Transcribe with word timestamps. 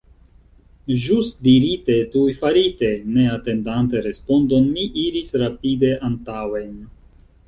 Ĵus 1.01 1.27
dirite, 1.47 1.97
tuj 2.15 2.23
farite: 2.39 2.89
ne 3.17 3.25
atendante 3.33 4.01
respondon, 4.05 4.65
mi 4.79 4.87
iris 5.03 5.29
rapide 5.43 5.93
antaŭen. 6.09 6.73